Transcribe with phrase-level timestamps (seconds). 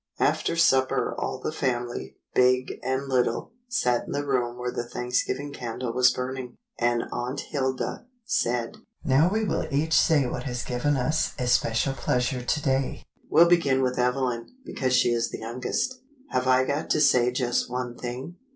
[0.19, 5.53] After supper all the family, big and little, sat in the room where the Thanksgiving
[5.53, 10.97] candle was burning, and Aunt Hilda said:— "Now we will each say what has given
[10.97, 13.03] us especial pleasure to day.
[13.29, 17.69] We'll begin with Evelyn, because she is the youngest." "Have I got to say just
[17.69, 18.37] one thing.